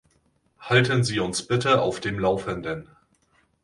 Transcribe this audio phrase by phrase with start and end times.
[0.59, 2.89] Halten Sie uns bitte auf dem Laufenden!